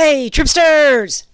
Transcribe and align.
Hey, 0.00 0.30
Tripsters! 0.30 1.24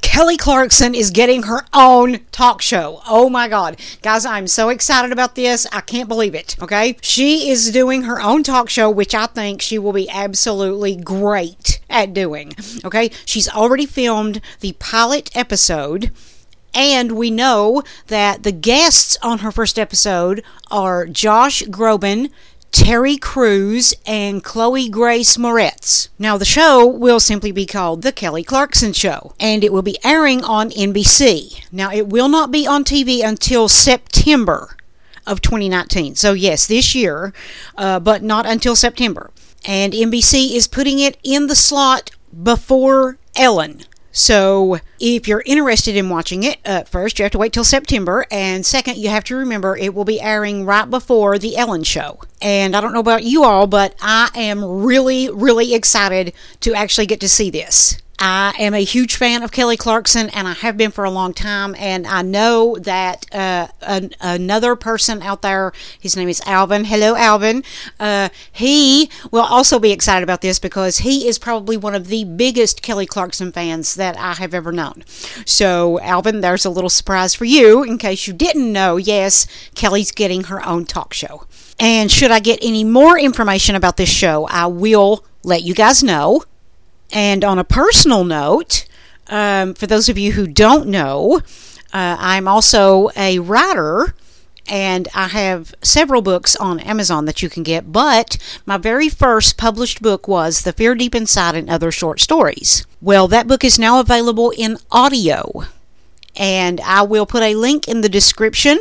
Kelly 0.00 0.36
Clarkson 0.36 0.94
is 0.94 1.10
getting 1.10 1.42
her 1.42 1.66
own 1.74 2.20
talk 2.30 2.62
show. 2.62 3.02
Oh 3.04 3.28
my 3.28 3.48
God. 3.48 3.80
Guys, 4.00 4.24
I'm 4.24 4.46
so 4.46 4.68
excited 4.68 5.10
about 5.10 5.34
this. 5.34 5.66
I 5.72 5.80
can't 5.80 6.08
believe 6.08 6.32
it. 6.32 6.54
Okay. 6.62 6.96
She 7.02 7.50
is 7.50 7.72
doing 7.72 8.02
her 8.02 8.20
own 8.20 8.44
talk 8.44 8.70
show, 8.70 8.88
which 8.88 9.12
I 9.12 9.26
think 9.26 9.60
she 9.60 9.76
will 9.76 9.92
be 9.92 10.08
absolutely 10.08 10.94
great 10.94 11.80
at 11.90 12.14
doing. 12.14 12.52
Okay. 12.84 13.10
She's 13.24 13.48
already 13.48 13.86
filmed 13.86 14.40
the 14.60 14.74
pilot 14.74 15.36
episode. 15.36 16.12
And 16.72 17.12
we 17.12 17.28
know 17.28 17.82
that 18.06 18.44
the 18.44 18.52
guests 18.52 19.18
on 19.20 19.40
her 19.40 19.50
first 19.50 19.80
episode 19.80 20.44
are 20.70 21.06
Josh 21.06 21.64
Groban, 21.64 22.30
Terry 22.72 23.18
Crews, 23.18 23.94
and 24.06 24.42
Chloe 24.42 24.88
Grace 24.88 25.36
Moretz. 25.36 26.08
Now, 26.18 26.38
the 26.38 26.46
show 26.46 26.86
will 26.86 27.20
simply 27.20 27.52
be 27.52 27.66
called 27.66 28.00
The 28.00 28.12
Kelly 28.12 28.42
Clarkson 28.42 28.94
Show, 28.94 29.34
and 29.38 29.62
it 29.62 29.72
will 29.72 29.82
be 29.82 29.98
airing 30.02 30.42
on 30.42 30.70
NBC. 30.70 31.66
Now, 31.70 31.92
it 31.92 32.08
will 32.08 32.28
not 32.28 32.50
be 32.50 32.66
on 32.66 32.82
TV 32.82 33.22
until 33.22 33.68
September 33.68 34.76
of 35.26 35.42
2019. 35.42 36.14
So, 36.14 36.32
yes, 36.32 36.66
this 36.66 36.94
year, 36.94 37.34
uh, 37.76 38.00
but 38.00 38.22
not 38.22 38.46
until 38.46 38.74
September. 38.74 39.30
And 39.66 39.92
NBC 39.92 40.54
is 40.54 40.66
putting 40.66 40.98
it 40.98 41.18
in 41.22 41.48
the 41.48 41.54
slot 41.54 42.10
before 42.42 43.18
Ellen. 43.36 43.82
So, 44.12 44.78
if 45.00 45.26
you're 45.26 45.42
interested 45.46 45.96
in 45.96 46.10
watching 46.10 46.42
it, 46.42 46.58
uh, 46.66 46.84
first 46.84 47.18
you 47.18 47.22
have 47.22 47.32
to 47.32 47.38
wait 47.38 47.54
till 47.54 47.64
September, 47.64 48.26
and 48.30 48.64
second, 48.64 48.98
you 48.98 49.08
have 49.08 49.24
to 49.24 49.36
remember 49.36 49.74
it 49.74 49.94
will 49.94 50.04
be 50.04 50.20
airing 50.20 50.66
right 50.66 50.88
before 50.88 51.38
The 51.38 51.56
Ellen 51.56 51.82
Show. 51.82 52.20
And 52.42 52.76
I 52.76 52.82
don't 52.82 52.92
know 52.92 53.00
about 53.00 53.24
you 53.24 53.42
all, 53.42 53.66
but 53.66 53.94
I 54.02 54.28
am 54.34 54.62
really, 54.82 55.30
really 55.30 55.74
excited 55.74 56.34
to 56.60 56.74
actually 56.74 57.06
get 57.06 57.20
to 57.20 57.28
see 57.28 57.48
this. 57.48 58.02
I 58.24 58.54
am 58.60 58.72
a 58.72 58.84
huge 58.84 59.16
fan 59.16 59.42
of 59.42 59.50
Kelly 59.50 59.76
Clarkson, 59.76 60.28
and 60.28 60.46
I 60.46 60.52
have 60.52 60.76
been 60.76 60.92
for 60.92 61.02
a 61.02 61.10
long 61.10 61.34
time. 61.34 61.74
And 61.76 62.06
I 62.06 62.22
know 62.22 62.76
that 62.78 63.26
uh, 63.34 63.66
an, 63.80 64.12
another 64.20 64.76
person 64.76 65.22
out 65.22 65.42
there, 65.42 65.72
his 65.98 66.16
name 66.16 66.28
is 66.28 66.40
Alvin. 66.46 66.84
Hello, 66.84 67.16
Alvin. 67.16 67.64
Uh, 67.98 68.28
he 68.52 69.10
will 69.32 69.42
also 69.42 69.80
be 69.80 69.90
excited 69.90 70.22
about 70.22 70.40
this 70.40 70.60
because 70.60 70.98
he 70.98 71.26
is 71.26 71.36
probably 71.36 71.76
one 71.76 71.96
of 71.96 72.06
the 72.06 72.22
biggest 72.22 72.80
Kelly 72.80 73.06
Clarkson 73.06 73.50
fans 73.50 73.96
that 73.96 74.16
I 74.16 74.34
have 74.34 74.54
ever 74.54 74.70
known. 74.70 75.02
So, 75.44 75.98
Alvin, 75.98 76.42
there's 76.42 76.64
a 76.64 76.70
little 76.70 76.90
surprise 76.90 77.34
for 77.34 77.44
you 77.44 77.82
in 77.82 77.98
case 77.98 78.28
you 78.28 78.34
didn't 78.34 78.72
know. 78.72 78.98
Yes, 78.98 79.48
Kelly's 79.74 80.12
getting 80.12 80.44
her 80.44 80.64
own 80.64 80.84
talk 80.84 81.12
show. 81.12 81.44
And 81.80 82.08
should 82.08 82.30
I 82.30 82.38
get 82.38 82.60
any 82.62 82.84
more 82.84 83.18
information 83.18 83.74
about 83.74 83.96
this 83.96 84.10
show, 84.10 84.46
I 84.46 84.66
will 84.66 85.24
let 85.42 85.64
you 85.64 85.74
guys 85.74 86.04
know. 86.04 86.44
And 87.12 87.44
on 87.44 87.58
a 87.58 87.64
personal 87.64 88.24
note, 88.24 88.86
um, 89.28 89.74
for 89.74 89.86
those 89.86 90.08
of 90.08 90.18
you 90.18 90.32
who 90.32 90.46
don't 90.46 90.88
know, 90.88 91.40
uh, 91.92 92.16
I'm 92.18 92.48
also 92.48 93.10
a 93.16 93.38
writer 93.38 94.14
and 94.68 95.08
I 95.14 95.28
have 95.28 95.74
several 95.82 96.22
books 96.22 96.54
on 96.56 96.80
Amazon 96.80 97.24
that 97.24 97.42
you 97.42 97.48
can 97.48 97.62
get. 97.62 97.92
But 97.92 98.38
my 98.64 98.76
very 98.76 99.08
first 99.08 99.56
published 99.56 100.00
book 100.00 100.28
was 100.28 100.62
The 100.62 100.72
Fear 100.72 100.94
Deep 100.94 101.14
Inside 101.14 101.54
and 101.54 101.68
Other 101.68 101.90
Short 101.90 102.20
Stories. 102.20 102.86
Well, 103.00 103.28
that 103.28 103.48
book 103.48 103.64
is 103.64 103.78
now 103.78 104.00
available 104.00 104.52
in 104.56 104.78
audio, 104.90 105.64
and 106.36 106.80
I 106.80 107.02
will 107.02 107.26
put 107.26 107.42
a 107.42 107.56
link 107.56 107.88
in 107.88 108.00
the 108.00 108.08
description 108.08 108.78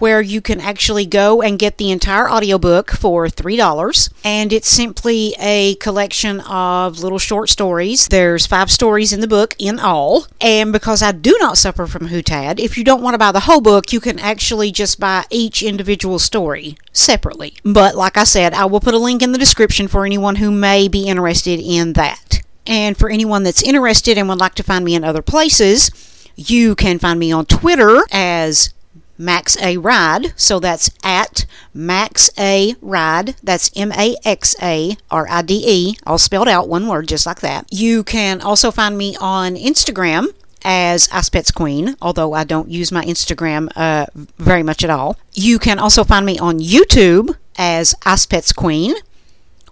where 0.00 0.20
you 0.20 0.40
can 0.40 0.60
actually 0.60 1.06
go 1.06 1.42
and 1.42 1.58
get 1.58 1.78
the 1.78 1.90
entire 1.90 2.30
audiobook 2.30 2.90
for 2.90 3.26
$3. 3.26 4.12
And 4.24 4.52
it's 4.52 4.68
simply 4.68 5.34
a 5.38 5.74
collection 5.76 6.40
of 6.40 7.00
little 7.00 7.18
short 7.18 7.48
stories. 7.48 8.08
There's 8.08 8.46
five 8.46 8.70
stories 8.70 9.12
in 9.12 9.20
the 9.20 9.28
book 9.28 9.54
in 9.58 9.78
all. 9.78 10.26
And 10.40 10.72
because 10.72 11.02
I 11.02 11.12
do 11.12 11.36
not 11.40 11.58
suffer 11.58 11.86
from 11.86 12.08
HUTAD, 12.08 12.58
if 12.58 12.76
you 12.76 12.84
don't 12.84 13.02
want 13.02 13.14
to 13.14 13.18
buy 13.18 13.32
the 13.32 13.40
whole 13.40 13.60
book, 13.60 13.92
you 13.92 14.00
can 14.00 14.18
actually 14.18 14.72
just 14.72 14.98
buy 14.98 15.24
each 15.30 15.62
individual 15.62 16.18
story 16.18 16.76
separately. 16.92 17.54
But 17.64 17.94
like 17.94 18.16
I 18.16 18.24
said, 18.24 18.54
I 18.54 18.64
will 18.64 18.80
put 18.80 18.94
a 18.94 18.98
link 18.98 19.22
in 19.22 19.32
the 19.32 19.38
description 19.38 19.88
for 19.88 20.04
anyone 20.04 20.36
who 20.36 20.50
may 20.50 20.88
be 20.88 21.08
interested 21.08 21.60
in 21.60 21.92
that. 21.94 22.42
And 22.66 22.96
for 22.96 23.10
anyone 23.10 23.42
that's 23.42 23.62
interested 23.62 24.16
and 24.16 24.28
would 24.28 24.38
like 24.38 24.54
to 24.56 24.62
find 24.62 24.84
me 24.84 24.94
in 24.94 25.04
other 25.04 25.22
places, 25.22 25.90
you 26.36 26.74
can 26.74 26.98
find 26.98 27.18
me 27.18 27.32
on 27.32 27.46
Twitter 27.46 28.02
as 28.10 28.72
Max 29.20 29.56
A 29.62 29.76
Ride. 29.76 30.32
So 30.34 30.58
that's 30.58 30.90
at 31.04 31.44
Max 31.74 32.30
A 32.38 32.74
Ride. 32.80 33.36
That's 33.42 33.70
M 33.76 33.92
A 33.92 34.16
X 34.24 34.56
A 34.62 34.96
R 35.10 35.26
I 35.28 35.42
D 35.42 35.62
E, 35.66 35.96
all 36.06 36.18
spelled 36.18 36.48
out, 36.48 36.68
one 36.68 36.88
word, 36.88 37.06
just 37.06 37.26
like 37.26 37.40
that. 37.40 37.66
You 37.70 38.02
can 38.02 38.40
also 38.40 38.70
find 38.70 38.96
me 38.96 39.16
on 39.20 39.56
Instagram 39.56 40.28
as 40.64 41.06
Icepets 41.08 41.54
Queen, 41.54 41.96
although 42.00 42.32
I 42.32 42.44
don't 42.44 42.70
use 42.70 42.90
my 42.90 43.04
Instagram 43.04 43.68
uh, 43.76 44.06
very 44.38 44.62
much 44.62 44.82
at 44.82 44.90
all. 44.90 45.16
You 45.32 45.58
can 45.58 45.78
also 45.78 46.02
find 46.02 46.24
me 46.24 46.38
on 46.38 46.58
YouTube 46.58 47.36
as 47.56 47.94
Icepets 48.06 48.54
Queen 48.56 48.94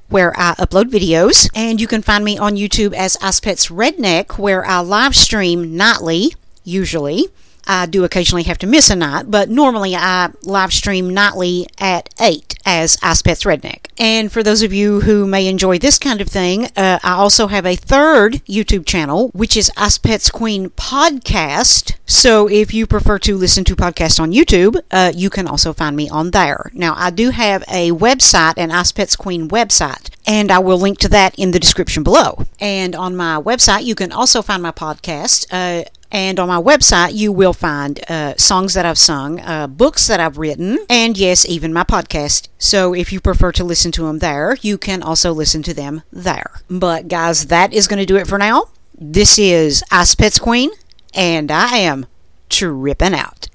where 0.08 0.32
I 0.38 0.54
upload 0.54 0.90
videos, 0.90 1.50
and 1.54 1.80
you 1.80 1.86
can 1.86 2.00
find 2.00 2.24
me 2.24 2.38
on 2.38 2.56
YouTube 2.56 2.94
as 2.94 3.16
Icepets 3.18 3.70
Redneck, 3.70 4.38
where 4.38 4.64
I 4.64 4.80
live 4.80 5.14
stream 5.14 5.76
nightly, 5.76 6.34
usually. 6.64 7.28
I 7.68 7.84
do 7.86 8.02
occasionally 8.02 8.44
have 8.44 8.58
to 8.58 8.66
miss 8.66 8.88
a 8.88 8.96
night, 8.96 9.30
but 9.30 9.50
normally 9.50 9.94
I 9.94 10.30
live 10.42 10.72
stream 10.72 11.10
nightly 11.10 11.66
at 11.78 12.08
8 12.18 12.56
as 12.64 12.96
Icepets 12.98 13.44
Redneck. 13.44 13.86
And 13.98 14.32
for 14.32 14.42
those 14.42 14.62
of 14.62 14.72
you 14.72 15.02
who 15.02 15.26
may 15.26 15.46
enjoy 15.46 15.78
this 15.78 15.98
kind 15.98 16.20
of 16.20 16.28
thing, 16.28 16.66
uh, 16.76 16.98
I 17.02 17.12
also 17.12 17.48
have 17.48 17.66
a 17.66 17.76
third 17.76 18.34
YouTube 18.46 18.86
channel, 18.86 19.28
which 19.34 19.56
is 19.56 19.70
Icepets 19.76 20.32
Queen 20.32 20.70
Podcast. 20.70 21.94
So 22.06 22.48
if 22.48 22.72
you 22.72 22.86
prefer 22.86 23.18
to 23.20 23.36
listen 23.36 23.64
to 23.64 23.76
podcasts 23.76 24.18
on 24.18 24.32
YouTube, 24.32 24.80
uh, 24.90 25.12
you 25.14 25.28
can 25.28 25.46
also 25.46 25.74
find 25.74 25.94
me 25.94 26.08
on 26.08 26.30
there. 26.30 26.70
Now, 26.72 26.94
I 26.96 27.10
do 27.10 27.30
have 27.30 27.62
a 27.68 27.90
website, 27.90 28.54
an 28.56 28.70
Icepets 28.70 29.16
Queen 29.16 29.48
website, 29.48 30.10
and 30.26 30.50
I 30.50 30.58
will 30.58 30.78
link 30.78 30.98
to 31.00 31.08
that 31.08 31.34
in 31.38 31.50
the 31.50 31.60
description 31.60 32.02
below. 32.02 32.44
And 32.60 32.94
on 32.94 33.14
my 33.14 33.40
website, 33.40 33.84
you 33.84 33.94
can 33.94 34.10
also 34.10 34.40
find 34.40 34.62
my 34.62 34.72
podcast. 34.72 35.46
Uh, 35.50 35.84
and 36.10 36.40
on 36.40 36.48
my 36.48 36.60
website, 36.60 37.14
you 37.14 37.32
will 37.32 37.52
find 37.52 38.00
uh, 38.08 38.34
songs 38.36 38.74
that 38.74 38.86
I've 38.86 38.98
sung, 38.98 39.40
uh, 39.40 39.66
books 39.66 40.06
that 40.06 40.20
I've 40.20 40.38
written, 40.38 40.78
and 40.88 41.18
yes, 41.18 41.46
even 41.46 41.72
my 41.72 41.84
podcast. 41.84 42.48
So 42.58 42.94
if 42.94 43.12
you 43.12 43.20
prefer 43.20 43.52
to 43.52 43.64
listen 43.64 43.92
to 43.92 44.02
them 44.06 44.18
there, 44.20 44.56
you 44.62 44.78
can 44.78 45.02
also 45.02 45.32
listen 45.32 45.62
to 45.64 45.74
them 45.74 46.02
there. 46.12 46.60
But 46.70 47.08
guys, 47.08 47.46
that 47.46 47.72
is 47.72 47.88
going 47.88 48.00
to 48.00 48.06
do 48.06 48.16
it 48.16 48.26
for 48.26 48.38
now. 48.38 48.70
This 48.96 49.38
is 49.38 49.82
Icepets 49.90 50.40
Queen, 50.40 50.70
and 51.14 51.50
I 51.50 51.76
am 51.76 52.06
tripping 52.48 53.14
out. 53.14 53.48